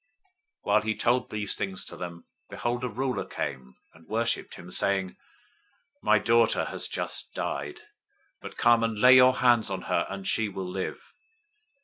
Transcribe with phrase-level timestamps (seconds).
[0.01, 0.07] 009:018
[0.63, 5.15] While he told these things to them, behold, a ruler came and worshiped him, saying,
[6.01, 7.81] "My daughter has just died,
[8.41, 11.13] but come and lay your hand on her, and she will live."